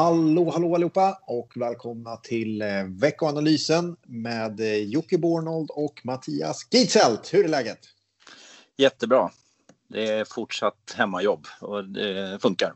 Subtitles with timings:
[0.00, 7.34] Hallå, hallå allihopa och välkomna till eh, veckoanalysen med eh, Jocke Bornold och Mattias Gitzelt.
[7.34, 7.78] Hur är läget?
[8.76, 9.30] Jättebra.
[9.88, 12.74] Det är fortsatt hemmajobb och det funkar.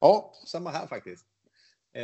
[0.00, 1.24] Ja, samma här faktiskt.
[1.94, 2.02] Eh,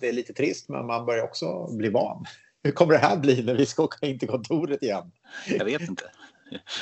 [0.00, 2.24] det är lite trist, men man börjar också bli van.
[2.62, 5.12] Hur kommer det här bli när vi ska åka in till kontoret igen?
[5.46, 6.04] Jag vet inte.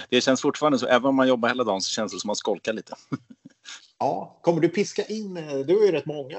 [0.08, 2.30] Det känns fortfarande så, även om man jobbar hela dagen så känns det som att
[2.30, 2.94] man skolkar lite.
[4.04, 6.38] Ja, kommer du piska in, du är ju rätt många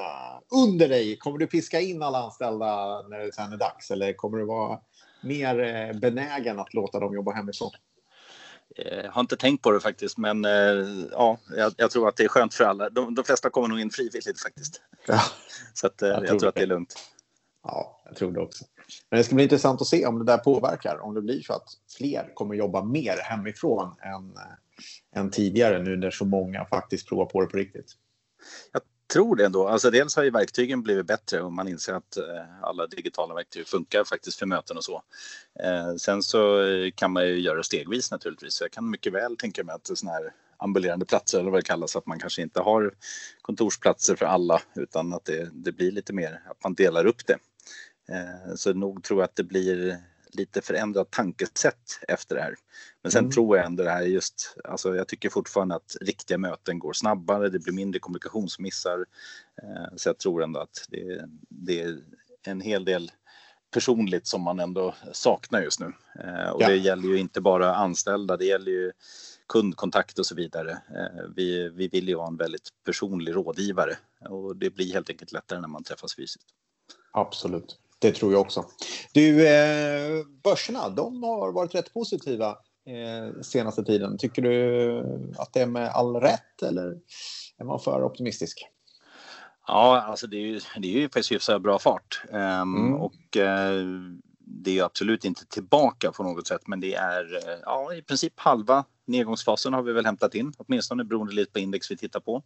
[0.51, 4.37] under dig, kommer du piska in alla anställda när det sen är dags eller kommer
[4.37, 4.79] du vara
[5.21, 7.71] mer eh, benägen att låta dem jobba hemifrån?
[8.75, 10.51] Jag eh, har inte tänkt på det faktiskt, men eh,
[11.11, 12.89] ja, jag, jag tror att det är skönt för alla.
[12.89, 14.81] De, de flesta kommer nog in frivilligt faktiskt.
[15.07, 15.21] Ja,
[15.73, 16.95] så att, jag, jag tror, tror att det är lugnt.
[17.63, 18.65] Ja, jag tror det också.
[19.09, 21.53] Men det ska bli intressant att se om det där påverkar, om det blir så
[21.53, 24.37] att fler kommer jobba mer hemifrån än
[25.15, 27.93] än tidigare nu när så många faktiskt provar på det på riktigt.
[28.71, 28.81] Jag
[29.13, 29.67] tror det ändå.
[29.67, 32.23] Alltså dels har ju verktygen blivit bättre och man inser att eh,
[32.61, 35.03] alla digitala verktyg funkar faktiskt för möten och så.
[35.59, 38.61] Eh, sen så eh, kan man ju göra stegvis naturligtvis.
[38.61, 41.95] Jag kan mycket väl tänka mig att sådana här ambulerande platser eller vad det kallas,
[41.95, 42.93] att man kanske inte har
[43.41, 47.37] kontorsplatser för alla utan att det, det blir lite mer att man delar upp det.
[48.55, 49.97] Så nog tror jag att det blir
[50.35, 52.55] lite förändrat tankesätt efter det här.
[53.01, 53.31] Men sen mm.
[53.31, 56.93] tror jag ändå det här är just, alltså jag tycker fortfarande att riktiga möten går
[56.93, 59.05] snabbare, det blir mindre kommunikationsmissar.
[59.63, 61.97] Eh, så jag tror ändå att det, det är
[62.43, 63.11] en hel del
[63.71, 65.93] personligt som man ändå saknar just nu.
[66.23, 66.67] Eh, och ja.
[66.67, 68.91] det gäller ju inte bara anställda, det gäller ju
[69.47, 70.71] kundkontakt och så vidare.
[70.71, 73.97] Eh, vi, vi vill ju vara en väldigt personlig rådgivare
[74.29, 76.47] och det blir helt enkelt lättare när man träffas fysiskt.
[77.11, 77.79] Absolut.
[77.99, 78.65] Det tror jag också.
[79.13, 82.49] Du, eh, börserna, de har varit rätt positiva
[82.87, 84.17] eh, senaste tiden.
[84.17, 86.97] Tycker du att det är med all rätt eller
[87.57, 88.67] är man för optimistisk?
[89.67, 92.21] Ja, alltså det är ju, det är ju faktiskt hyfsat bra fart.
[92.29, 92.93] Um, mm.
[92.93, 93.85] Och uh,
[94.39, 98.33] det är absolut inte tillbaka på något sätt, men det är uh, ja, i princip
[98.35, 102.43] halva nedgångsfasen har vi väl hämtat in, åtminstone beroende lite på index vi tittar på.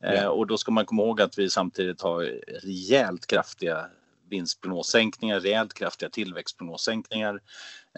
[0.00, 0.22] Ja.
[0.22, 2.22] Uh, och då ska man komma ihåg att vi samtidigt har
[2.62, 3.86] rejält kraftiga
[4.32, 7.40] vinstprognossänkningar, rejält kraftiga tillväxtprognossänkningar.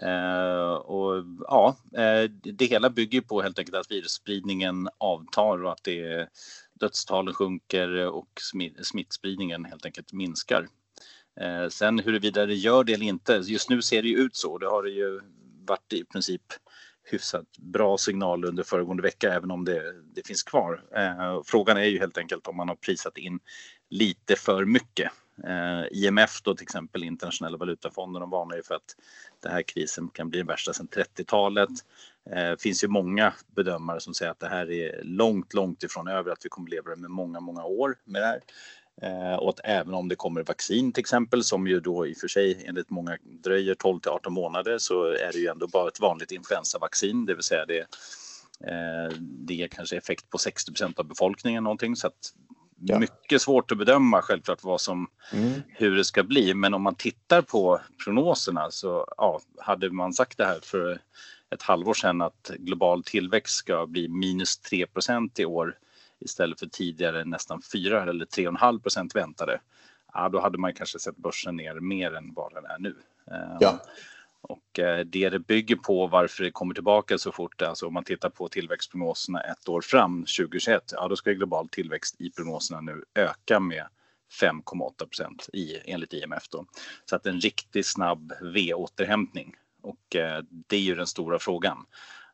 [0.01, 5.83] Eh, och ja, eh, det hela bygger på helt enkelt att virusspridningen avtar och att
[5.83, 6.29] det
[6.73, 8.41] dödstalen sjunker och
[8.81, 10.67] smittspridningen helt enkelt minskar.
[11.41, 14.57] Eh, sen huruvida det gör det eller inte, just nu ser det ju ut så.
[14.57, 15.21] Det har det ju
[15.67, 16.41] varit i princip
[17.11, 20.83] hyfsat bra signal under föregående vecka, även om det, det finns kvar.
[20.95, 23.39] Eh, frågan är ju helt enkelt om man har prisat in
[23.89, 25.11] lite för mycket.
[25.43, 28.95] Eh, IMF då till exempel, Internationella valutafonden, de varnar ju för att
[29.39, 31.69] den här krisen kan bli den värsta sedan 30-talet.
[32.25, 36.07] Det eh, finns ju många bedömare som säger att det här är långt, långt ifrån
[36.07, 38.41] över, att vi kommer leva med många, många år med det här.
[39.01, 42.17] Eh, och att även om det kommer vaccin till exempel, som ju då i och
[42.17, 45.87] för sig enligt många dröjer 12 till 18 månader, så är det ju ändå bara
[45.87, 47.79] ett vanligt influensavaccin, det vill säga det
[48.59, 52.33] eh, det ger kanske effekt på 60% av befolkningen någonting så att
[52.79, 52.99] Ja.
[52.99, 55.61] Mycket svårt att bedöma självklart vad som, mm.
[55.67, 56.53] hur det ska bli.
[56.53, 60.99] Men om man tittar på prognoserna så ja, hade man sagt det här för
[61.49, 65.77] ett halvår sedan att global tillväxt ska bli minus 3% i år
[66.19, 69.59] istället för tidigare nästan 4 eller 3,5 procent väntade.
[70.13, 72.95] Ja, då hade man kanske sett börsen ner mer än vad den är nu.
[73.59, 73.79] Ja.
[74.49, 78.03] Och eh, det det bygger på varför det kommer tillbaka så fort, alltså om man
[78.03, 83.03] tittar på tillväxtprognoserna ett år fram, 2021, ja då ska global tillväxt i prognoserna nu
[83.15, 83.87] öka med
[84.41, 85.49] 5,8 procent
[85.85, 86.49] enligt IMF.
[86.49, 86.65] Då.
[87.09, 89.55] Så att en riktigt snabb V-återhämtning.
[89.81, 91.85] Och eh, det är ju den stora frågan.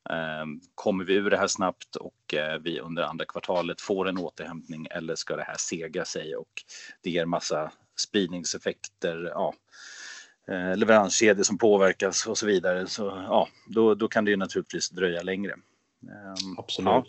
[0.09, 0.45] Eh,
[0.75, 4.87] kommer vi ur det här snabbt och eh, vi under andra kvartalet får en återhämtning
[4.91, 6.63] eller ska det här sega sig och
[7.01, 9.31] det ger massa spridningseffekter?
[9.33, 9.53] Ja,
[10.49, 12.87] eh, leveranskedjor som påverkas och så vidare.
[12.87, 15.53] Så ja, då, då kan det ju naturligtvis dröja längre.
[15.53, 16.87] Um, Absolut.
[16.87, 17.03] Ja.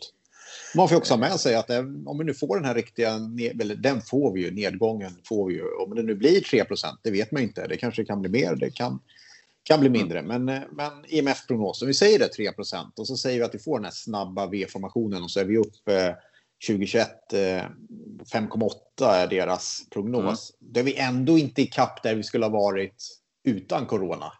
[0.74, 1.70] Man får också ha med sig att
[2.06, 3.10] om vi nu får den här riktiga,
[3.60, 5.62] eller den får vi ju, nedgången får vi ju.
[5.74, 7.66] Om det nu blir 3% det vet man inte.
[7.66, 9.00] Det kanske kan bli mer, det kan,
[9.62, 10.18] kan bli mindre.
[10.18, 10.44] Mm.
[10.44, 12.50] Men, men IMF-prognosen, vi säger det 3
[12.96, 15.56] och så säger vi att vi får den här snabba V-formationen och så är vi
[15.56, 16.14] upp eh,
[16.66, 20.54] 2021, eh, 5,8 är deras prognos.
[20.60, 20.72] Mm.
[20.72, 24.32] Det är vi ändå inte i kapp där vi skulle ha varit utan corona.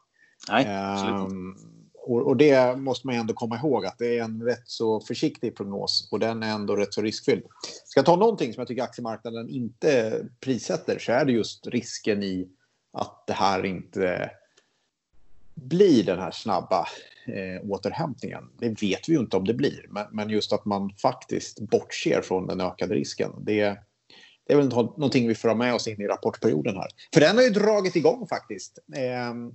[0.49, 0.67] Nej,
[1.11, 1.57] um,
[1.95, 5.57] och, och, det måste man ändå komma ihåg att det är en rätt så försiktig
[5.57, 7.43] prognos och den är ändå rätt så riskfylld.
[7.85, 12.23] Ska jag ta någonting som jag tycker aktiemarknaden inte prissätter så är det just risken
[12.23, 12.49] i
[12.93, 14.31] att det här inte
[15.55, 16.87] blir den här snabba
[17.27, 18.45] eh, återhämtningen.
[18.59, 22.21] Det vet vi ju inte om det blir, men, men just att man faktiskt bortser
[22.23, 23.31] från den ökade risken.
[23.39, 23.79] Det,
[24.47, 26.89] det är väl någonting vi får ha med oss in i rapportperioden här.
[27.15, 28.79] För den har ju dragit igång faktiskt.
[28.95, 29.55] Eh, mm.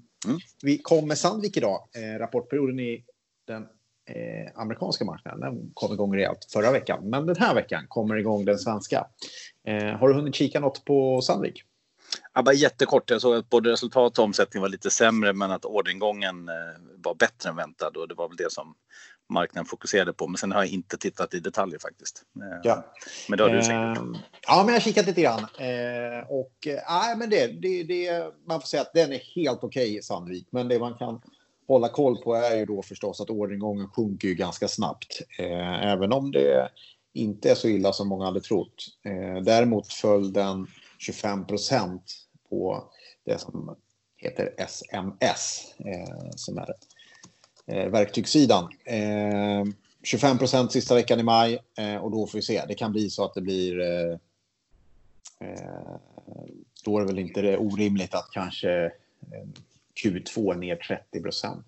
[0.62, 1.88] Vi kom med Sandvik idag.
[1.96, 3.04] Eh, rapportperioden i
[3.48, 3.64] den
[4.10, 7.10] eh, amerikanska marknaden den kom igång rejält förra veckan.
[7.10, 9.08] Men den här veckan kommer igång den svenska.
[9.68, 11.64] Eh, har du hunnit kika något på Sandvik?
[12.34, 13.10] Ja, bara jättekort.
[13.10, 16.56] Jag såg att både resultat och omsättning var lite sämre men att orderingången eh,
[17.04, 18.76] var bättre än väntat och det var väl det som
[19.30, 20.28] marknaden fokuserade på.
[20.28, 22.24] Men sen har jag inte tittat i detaljer faktiskt.
[22.36, 22.94] Eh, ja.
[23.30, 23.98] Men det har du säkert.
[23.98, 25.40] Eh, ja, men jag har kikat lite grann.
[25.40, 29.90] Eh, och äh, men det, det, det, man får säga att den är helt okej
[29.90, 30.48] okay, Sandvik.
[30.52, 31.22] Men det man kan
[31.68, 35.22] hålla koll på är ju då förstås att orderingången sjunker ju ganska snabbt.
[35.82, 36.70] Även om det
[37.14, 38.86] inte är så illa som många hade trott.
[39.44, 40.68] Däremot föll den
[41.00, 42.04] 25 procent
[42.50, 42.92] på
[43.26, 43.76] det som
[44.18, 45.74] heter SMS,
[46.36, 46.70] som är
[47.68, 48.70] eh, verktygssidan.
[48.86, 49.64] Eh,
[50.04, 52.64] 25 procent sista veckan i maj eh, och då får vi se.
[52.68, 53.80] Det kan bli så att det blir...
[53.80, 54.18] Eh,
[55.40, 55.96] eh
[56.86, 59.48] då är det väl inte det orimligt att kanske eh,
[60.04, 61.66] Q2 ner 30 procent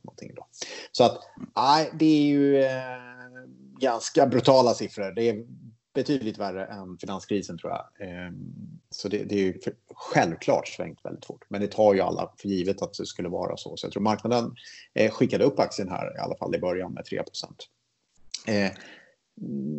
[0.91, 1.19] Så att
[1.55, 2.97] nej, det är ju eh,
[3.79, 5.11] ganska brutala siffror.
[5.11, 5.45] Det är
[5.93, 8.09] betydligt värre än finanskrisen tror jag.
[8.09, 8.53] Ehm,
[8.89, 9.59] så det, det är ju
[9.95, 11.45] självklart svängt väldigt fort.
[11.47, 13.77] Men det tar ju alla för givet att det skulle vara så.
[13.77, 14.55] Så jag tror marknaden
[14.93, 17.23] eh, skickade upp aktien här i alla fall i början med 3
[18.47, 18.71] eh,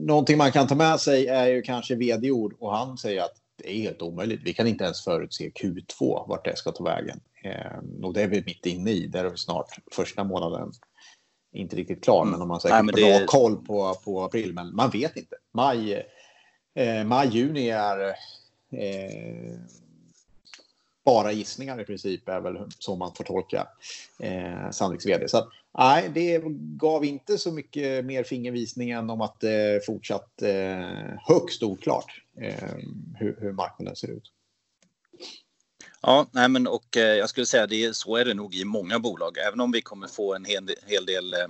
[0.06, 3.76] Någonting man kan ta med sig är ju kanske vd-ord och han säger att det
[3.76, 4.40] är helt omöjligt.
[4.44, 7.20] Vi kan inte ens förutse Q2 vart det ska ta vägen.
[7.44, 9.06] Eh, och det är vi mitt inne i.
[9.06, 10.72] Där är vi snart första månaden
[11.52, 12.30] inte riktigt klar, mm.
[12.30, 13.26] men de har säkert Nej, bra det...
[13.26, 14.54] koll på, på april.
[14.54, 15.36] Men man vet inte.
[15.52, 16.06] Maj,
[16.74, 18.08] eh, maj juni är
[18.72, 19.54] eh,
[21.04, 23.68] bara gissningar i princip, är väl så man får tolka
[24.18, 25.28] eh, Sandviks vd.
[25.28, 25.48] Så att,
[25.78, 26.42] nej, det
[26.76, 32.22] gav inte så mycket mer fingervisning än om att det eh, fortsatt eh, högst oklart
[32.40, 32.68] eh,
[33.14, 34.32] hur, hur marknaden ser ut.
[36.02, 38.98] Ja, nej men och eh, jag skulle säga det så är det nog i många
[38.98, 39.38] bolag.
[39.38, 41.48] Även om vi kommer få en hel, hel del eh,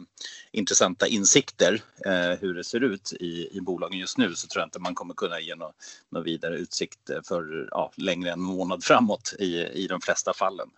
[0.52, 4.66] intressanta insikter eh, hur det ser ut i, i bolagen just nu så tror jag
[4.66, 5.72] inte man kommer kunna ge någon,
[6.10, 10.68] någon vidare utsikt för ja, längre än en månad framåt i, i de flesta fallen.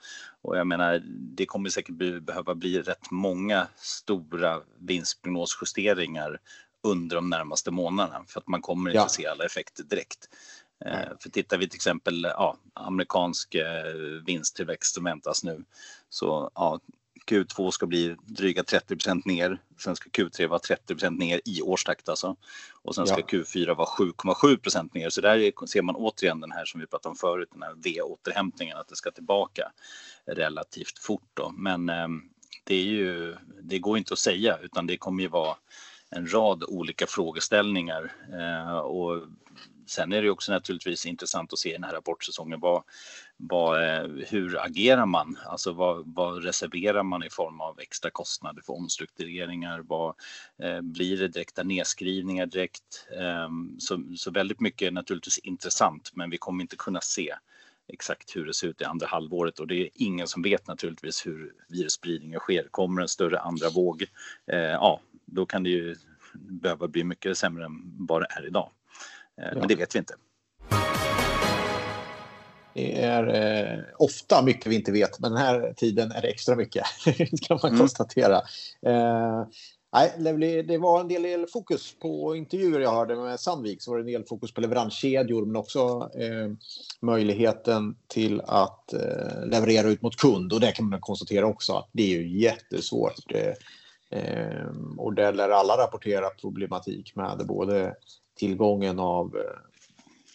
[0.42, 6.38] Och jag menar, det kommer säkert bli, behöva bli rätt många stora vinstprognosjusteringar
[6.82, 9.08] under de närmaste månaderna för att man kommer inte ja.
[9.08, 10.28] se alla effekter direkt.
[10.86, 11.18] Mm.
[11.20, 13.94] För tittar vi till exempel ja, amerikansk eh,
[14.26, 15.64] vinsttillväxt som väntas nu
[16.08, 16.80] så ja,
[17.26, 19.58] Q2 ska bli dryga 30% ner.
[19.78, 22.36] Sen ska Q3 vara 30% ner i årstakt alltså.
[22.82, 23.26] Och sen ska ja.
[23.26, 25.10] Q4 vara 7,7% ner.
[25.10, 28.76] Så där ser man återigen den här som vi pratade om förut, den här V-återhämtningen,
[28.76, 29.72] att det ska tillbaka
[30.26, 31.50] relativt fort då.
[31.56, 32.08] Men eh,
[32.64, 35.56] det är ju, det går inte att säga utan det kommer ju vara
[36.10, 39.22] en rad olika frågeställningar eh, och
[39.92, 42.82] Sen är det också naturligtvis intressant att se i den här rapportsäsongen vad,
[43.36, 45.38] vad, eh, hur agerar man?
[45.46, 49.80] Alltså vad, vad, reserverar man i form av extra kostnader för omstruktureringar?
[49.80, 50.14] Vad
[50.62, 53.08] eh, blir det direkta nedskrivningar direkt?
[53.18, 53.48] Eh,
[53.78, 57.34] så, så väldigt mycket är naturligtvis intressant, men vi kommer inte kunna se
[57.88, 61.26] exakt hur det ser ut i andra halvåret och det är ingen som vet naturligtvis
[61.26, 62.68] hur virusspridningen sker.
[62.70, 64.04] Kommer en större andra våg,
[64.46, 65.96] eh, ja, då kan det ju
[66.34, 68.70] behöva bli mycket sämre än vad det är idag.
[69.42, 70.14] Eh, men det vet vi inte.
[72.74, 76.56] Det är eh, ofta mycket vi inte vet, men den här tiden är det extra
[76.56, 76.84] mycket.
[77.42, 77.78] kan man mm.
[77.78, 78.36] konstatera.
[78.86, 79.44] Eh,
[79.92, 83.82] nej, det var en del fokus på intervjuer jag hörde med Sandvik.
[83.82, 86.52] Så var det en del fokus på leveranskedjor, men också eh,
[87.00, 90.52] möjligheten till att eh, leverera ut mot kund.
[90.52, 93.32] Och det kan man konstatera också att det är ju jättesvårt.
[93.34, 93.52] Eh
[94.98, 97.94] och där lär alla rapportera problematik med både
[98.34, 99.72] tillgången av eh,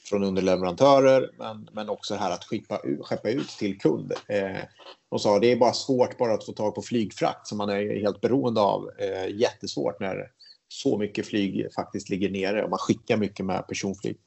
[0.09, 4.13] från underleverantörer, men, men också här att skippa, skeppa ut till kund.
[4.27, 4.61] Eh,
[5.09, 7.99] de sa det är bara svårt bara att få tag på flygfrakt som man är
[7.99, 8.89] helt beroende av.
[8.99, 10.31] Eh, jättesvårt när
[10.67, 14.17] så mycket flyg faktiskt ligger nere och man skickar mycket med personflyg.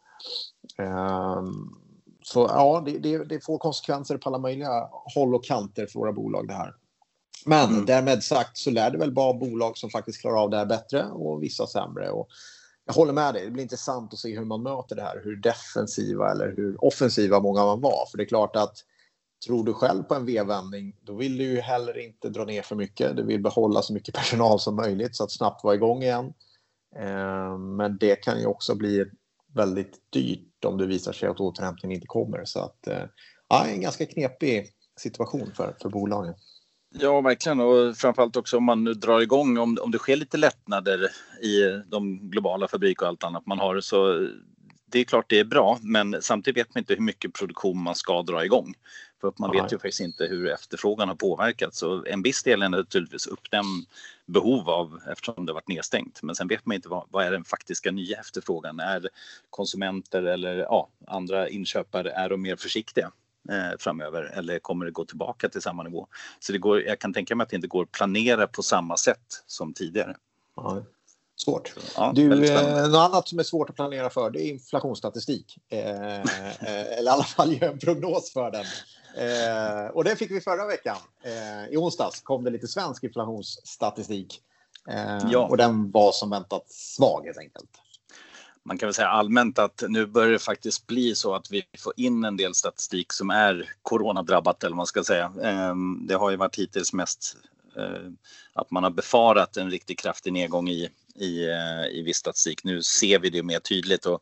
[0.79, 1.43] Eh,
[2.23, 6.13] så ja, det, det, det, får konsekvenser på alla möjliga håll och kanter för våra
[6.13, 6.75] bolag det här.
[7.47, 7.87] Men mm.
[7.87, 11.05] därmed sagt så lär det väl vara bolag som faktiskt klarar av det här bättre
[11.05, 12.11] och vissa sämre.
[12.11, 12.29] Och
[12.91, 13.45] jag håller med dig.
[13.45, 15.21] Det blir intressant att se hur man möter det här.
[15.25, 18.07] Hur defensiva eller hur offensiva många man var.
[18.11, 18.77] För det är klart att
[19.47, 22.77] tror du själv på en V-vändning, då vill du ju heller inte dra ner för
[22.77, 23.17] mycket.
[23.17, 26.33] Du vill behålla så mycket personal som möjligt så att snabbt vara igång igen.
[26.97, 29.05] Eh, men det kan ju också bli
[29.55, 32.45] väldigt dyrt om det visar sig att återhämtningen inte kommer.
[32.45, 33.05] Så att, eh,
[33.49, 34.71] ja, en ganska knepig
[35.01, 36.35] situation för, för bolagen.
[36.93, 37.61] Ja, verkligen.
[37.61, 41.09] Och framförallt också om man nu drar igång, om, om det sker lite lättnader
[41.43, 44.29] i de globala fabriker och allt annat man har så
[44.91, 47.95] det är klart det är bra, men samtidigt vet man inte hur mycket produktion man
[47.95, 48.75] ska dra igång.
[49.21, 51.79] För man vet ju faktiskt inte hur efterfrågan har påverkats.
[51.79, 53.87] Så en viss del är naturligtvis uppdämd
[54.27, 56.23] behov av eftersom det varit nedstängt.
[56.23, 58.81] Men sen vet man inte vad, vad är den faktiska nya efterfrågan?
[58.81, 59.09] Är
[59.51, 63.13] konsumenter eller ja, andra inköpare, är de mer försiktiga?
[63.51, 66.07] Eh, framöver eller kommer det gå tillbaka till samma nivå?
[66.41, 68.97] Så det går, jag kan tänka mig att det inte går att planera på samma
[68.97, 70.17] sätt som tidigare.
[70.57, 70.83] Ja.
[71.37, 71.75] Svårt.
[71.97, 75.59] Ja, du, eh, något annat som är svårt att planera för det är inflationsstatistik.
[75.69, 78.65] Eh, eh, eller i alla fall göra en prognos för den.
[79.17, 80.97] Eh, och det fick vi förra veckan.
[81.23, 84.41] Eh, I onsdags kom det lite svensk inflationsstatistik.
[84.89, 85.47] Eh, ja.
[85.47, 87.71] Och den var som väntat svag helt enkelt.
[88.65, 91.93] Man kan väl säga allmänt att nu börjar det faktiskt bli så att vi får
[91.97, 95.33] in en del statistik som är coronadrabbat eller vad man ska säga.
[95.43, 97.37] Ehm, det har ju varit hittills mest
[97.77, 98.11] Eh,
[98.53, 102.65] att man har befarat en riktigt kraftig nedgång i i, eh, i viss statistik.
[102.65, 104.21] Nu ser vi det mer tydligt och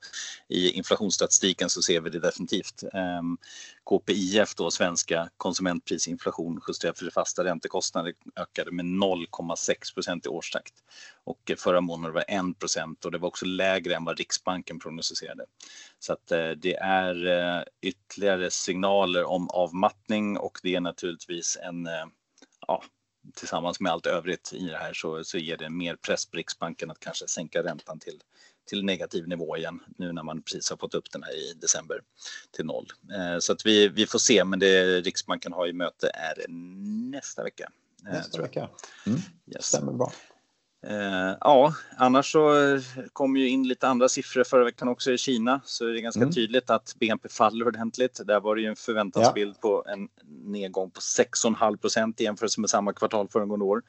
[0.48, 2.84] i inflationsstatistiken så ser vi det definitivt.
[2.92, 3.38] Ehm,
[3.84, 10.74] KPIF då, svenska konsumentprisinflation justerat för det fasta räntekostnader ökade med 0,6 procent i årstakt
[11.24, 15.44] och förra månaden var 1 procent och det var också lägre än vad Riksbanken prognostiserade.
[15.98, 21.88] Så att eh, det är ytterligare signaler om avmattning och det är naturligtvis en
[22.66, 22.82] ja,
[23.34, 26.90] tillsammans med allt övrigt i det här så, så ger det mer press på Riksbanken
[26.90, 28.20] att kanske sänka räntan till,
[28.68, 32.00] till negativ nivå igen nu när man precis har fått upp den här i december
[32.50, 32.86] till noll.
[33.12, 36.46] Eh, så att vi, vi får se, men det Riksbanken har i möte är
[37.10, 37.70] nästa vecka.
[38.06, 38.68] Eh, nästa vecka.
[39.06, 39.18] Mm.
[39.46, 39.64] Yes.
[39.64, 40.12] Stämmer bra.
[40.86, 42.80] Eh, ja, annars så eh,
[43.12, 46.20] kom ju in lite andra siffror förra veckan också i Kina så är det ganska
[46.20, 46.32] mm.
[46.32, 48.20] tydligt att BNP faller ordentligt.
[48.24, 49.60] Där var det ju en förväntansbild ja.
[49.60, 50.08] på en
[50.44, 53.82] nedgång på 6,5 procent i jämförelse med samma kvartal föregående år.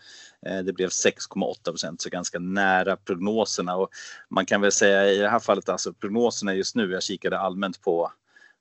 [0.46, 3.90] Eh, det blev 6,8 procent så ganska nära prognoserna och
[4.30, 6.92] man kan väl säga i det här fallet alltså prognoserna just nu.
[6.92, 8.12] Jag kikade allmänt på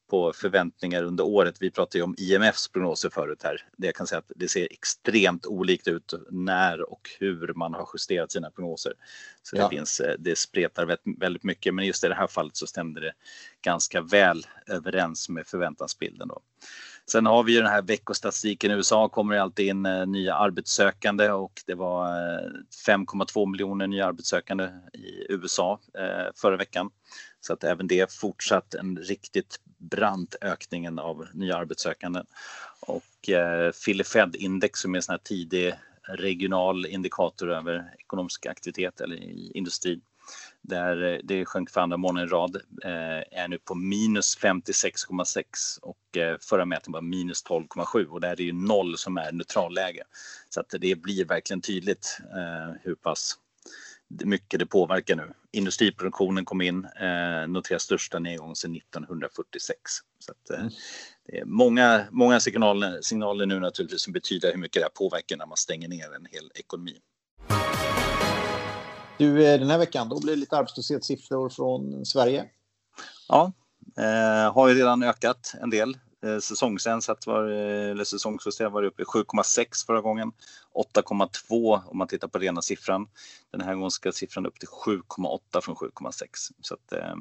[0.09, 1.57] på förväntningar under året.
[1.61, 3.63] Vi pratade ju om IMFs prognoser förut här.
[3.77, 8.33] Det kan säga att det ser extremt olikt ut när och hur man har justerat
[8.33, 8.93] sina prognoser.
[9.43, 9.63] Så ja.
[9.69, 13.01] det, finns, eh, det spretar väldigt mycket, men just i det här fallet så stämde
[13.01, 13.13] det
[13.63, 16.29] ganska väl överens med förväntansbilden.
[16.29, 16.41] Då.
[17.11, 20.35] Sen har vi ju den här veckostatistiken i USA kommer det alltid in eh, nya
[20.35, 22.09] arbetssökande och det var
[22.87, 25.81] 5,2 eh, miljoner nya arbetssökande i USA
[26.35, 26.91] förra veckan.
[27.41, 32.23] Så att även det fortsatt en riktigt brant ökningen av nya arbetssökande.
[32.81, 33.73] Och eh,
[34.05, 35.75] Fed-index som är en sån här tidig
[36.09, 40.01] regional indikator över ekonomisk aktivitet eller i industrin.
[40.63, 45.45] Där eh, det sjönk för andra månaden i rad, eh, är nu på minus 56,6
[45.83, 49.33] och eh, förra mätningen var minus 12,7 och där är det ju noll som är
[49.33, 50.03] neutralläge.
[50.49, 53.39] Så att det blir verkligen tydligt eh, hur pass
[54.09, 55.33] mycket det påverkar nu.
[55.53, 59.81] Industriproduktionen kom in, eh, noterar största nedgång sedan 1946.
[60.19, 60.73] Så att, eh, mm.
[61.27, 65.47] det är många, många signaler, signaler nu naturligtvis som betyder hur mycket det påverkar när
[65.47, 67.01] man stänger ner en hel ekonomi.
[69.19, 72.45] Du, eh, den här veckan då blir det lite arbetslöshetssiffror från Sverige.
[73.29, 73.53] Ja,
[73.97, 75.97] eh, har ju redan ökat en del.
[76.25, 80.33] Eh, säsongsensatt var, eller säsongsjusterat var det uppe i 7,6 förra gången.
[80.95, 83.09] 8,2 om man tittar på rena siffran.
[83.51, 86.27] Den här gången ska siffran upp till 7,8 från 7,6.
[86.61, 87.15] Så att, eh,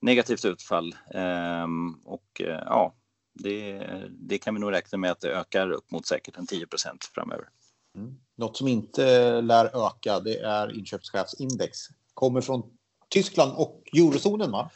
[0.00, 0.96] negativt utfall.
[1.14, 1.66] Eh,
[2.04, 2.94] och eh, ja,
[3.34, 6.66] det, det, kan vi nog räkna med att det ökar upp mot säkert en 10%
[7.14, 7.48] framöver.
[7.96, 8.14] Mm.
[8.36, 11.78] Något som inte lär öka det är inköpschefsindex.
[12.14, 12.62] Kommer från
[13.08, 14.70] Tyskland och eurozonen va?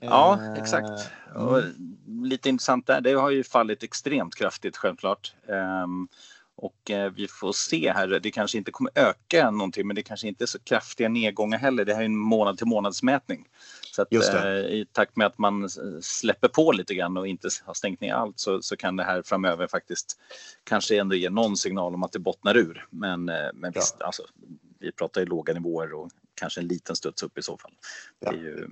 [0.00, 1.10] Ja, eh, exakt.
[1.36, 2.24] Mm.
[2.24, 5.34] lite intressant där, det har ju fallit extremt kraftigt självklart.
[5.46, 6.08] Um,
[6.62, 10.28] och eh, vi får se här, det kanske inte kommer öka någonting men det kanske
[10.28, 11.84] inte är så kraftiga nedgångar heller.
[11.84, 13.48] Det här är en månad till månadsmätning.
[13.92, 14.20] Så att, eh,
[14.54, 15.68] i takt med att man
[16.00, 19.22] släpper på lite grann och inte har stängt ner allt så, så kan det här
[19.22, 20.20] framöver faktiskt
[20.64, 22.86] kanske ändå ge någon signal om att det bottnar ur.
[22.90, 24.06] Men, eh, men visst, ja.
[24.06, 24.22] alltså,
[24.78, 27.72] vi pratar ju låga nivåer och kanske en liten studs upp i så fall.
[28.20, 28.30] Ja.
[28.30, 28.68] Det är ju,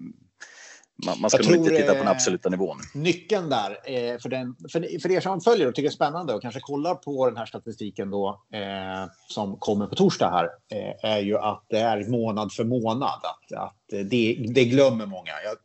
[1.07, 2.79] man, man ska nog inte titta på den eh, absoluta nivån.
[2.95, 6.35] Nyckeln där, eh, för, den, för, för er som följer och tycker det är spännande
[6.35, 11.11] och kanske kollar på den här statistiken då, eh, som kommer på torsdag här, eh,
[11.11, 13.21] är ju att det är månad för månad.
[13.23, 15.33] Att, att det, det glömmer många.
[15.45, 15.57] Jag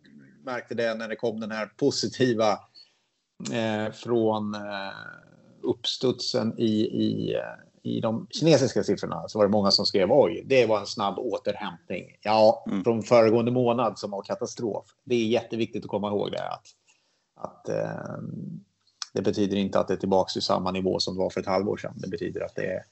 [0.46, 2.51] märkte det när det kom den här positiva
[3.54, 4.62] eh, från eh,
[5.63, 7.36] uppstudsen i, i
[7.86, 11.20] i de kinesiska siffrorna så var det många som skrev oj, det var en snabb
[11.20, 12.18] återhämtning.
[12.22, 12.84] Ja, mm.
[12.84, 14.86] från föregående månad som var katastrof.
[15.04, 16.50] Det är jätteviktigt att komma ihåg det.
[16.50, 16.65] Att,
[17.36, 18.18] att eh,
[19.13, 21.48] det betyder inte att det är tillbaka till samma nivå som det var för ett
[21.48, 21.94] halvår sedan.
[21.96, 22.84] Det betyder att det är,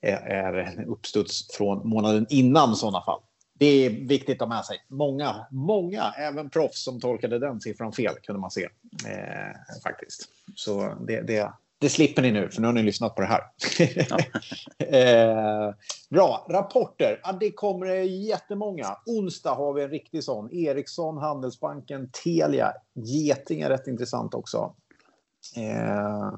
[0.00, 3.20] är, är en uppstuds från månaden innan sådana fall.
[3.54, 4.76] det är viktigt att ha med sig.
[4.88, 8.68] Många, många, även proffs som tolkade den siffran fel kunde man se.
[9.06, 10.28] Eh, faktiskt.
[10.54, 13.42] Så det, det, det slipper ni nu, för nu har ni lyssnat på det här.
[14.08, 14.18] Ja.
[14.98, 15.74] eh,
[16.08, 17.20] bra, rapporter.
[17.22, 18.96] Ja, det kommer jättemånga.
[19.06, 20.52] Onsdag har vi en riktig sån.
[20.52, 24.74] Ericsson, Handelsbanken, Telia, Getinge rätt intressant också.
[25.56, 26.32] Eh,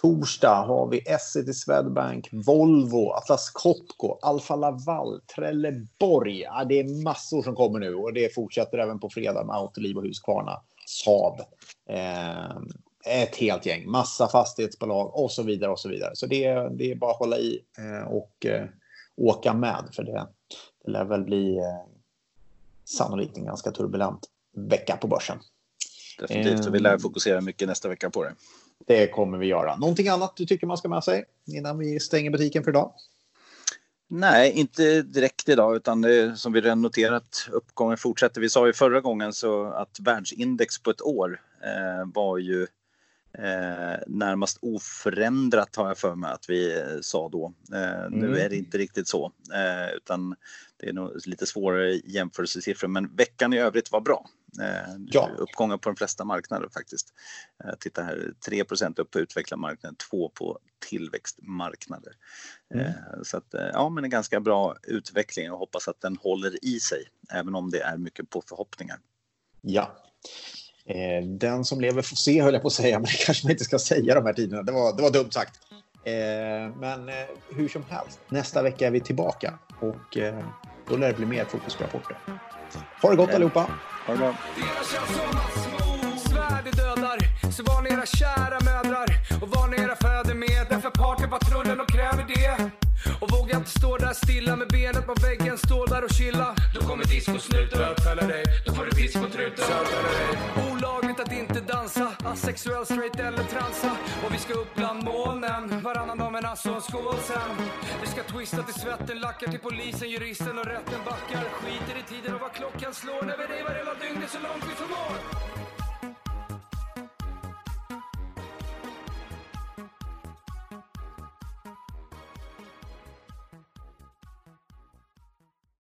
[0.00, 6.40] torsdag har vi Essity Swedbank, Volvo, Atlas Copco, Alfa Laval, Trelleborg.
[6.40, 9.96] Ja, det är massor som kommer nu och det fortsätter även på fredag med Autoliv
[9.96, 11.40] och Husqvarna, Saab.
[11.88, 12.60] Eh,
[13.04, 16.10] ett helt gäng, massa fastighetsbolag och så vidare och så vidare.
[16.14, 18.66] Så det, det är bara att hålla i eh, och eh,
[19.16, 20.26] åka med för det,
[20.84, 21.64] det lär väl bli eh,
[22.84, 25.38] sannolikt en ganska turbulent vecka på börsen.
[26.18, 28.34] Definitivt, och vi lär fokusera mycket nästa vecka på det.
[28.86, 29.76] Det kommer vi göra.
[29.76, 32.92] Någonting annat du tycker man ska med sig innan vi stänger butiken för idag?
[34.08, 38.40] Nej, inte direkt idag, utan det, som vi redan noterat, uppgången fortsätter.
[38.40, 42.66] Vi sa ju förra gången så att världsindex på ett år eh, var ju
[43.38, 47.54] eh, närmast oförändrat har jag för mig att vi eh, sa då.
[47.72, 48.12] Eh, mm.
[48.12, 50.36] Nu är det inte riktigt så, eh, utan
[50.76, 52.88] det är nog lite svårare jämförelsesiffror.
[52.88, 54.26] Men veckan i övrigt var bra.
[54.62, 55.30] Eh, ja.
[55.38, 57.12] Uppgångar på de flesta marknader faktiskt.
[57.80, 62.12] Titta här, 3% upp på utvecklad marknad, 2 på tillväxtmarknader.
[62.74, 62.92] Mm.
[63.22, 67.08] Så att, ja, men en ganska bra utveckling och hoppas att den håller i sig,
[67.32, 68.98] även om det är mycket på förhoppningar.
[69.60, 69.96] Ja,
[70.88, 73.50] Eh, den som lever får se, höll jag på att säga, men det kanske man
[73.50, 74.62] inte ska säga de här tiderna.
[74.62, 75.60] Det var, det var dumt sagt.
[76.04, 77.14] Eh, men eh,
[77.56, 80.44] hur som helst, nästa vecka är vi tillbaka och eh,
[80.88, 82.16] då lär det bli mer fokusrapporter.
[83.02, 83.66] Ha det gott allihopa!
[84.06, 84.34] Ha det bra!
[87.52, 89.06] Så var ni era kära mödrar
[89.42, 92.83] och var ni era fäder med Därför partypatrullen och kräver det
[93.54, 97.04] Vågar inte stå där stilla med benet på väggen Stå där och chilla Då kommer
[97.04, 98.44] discosnuten Bötfälla dig.
[98.66, 99.64] Då får du pisk på truten
[100.72, 103.90] Olagligt att inte dansa Asexuell, straight eller transa.
[104.24, 107.50] Och vi ska upp bland molnen Varannan dag men alltså skål sen.
[108.02, 111.44] Vi ska twista till svetten Lackar till polisen, juristen och rätten backar.
[111.58, 113.22] Skiter i tiden och vad klockan slår.
[113.22, 115.53] När vi revar hela dygnet så långt vi förmår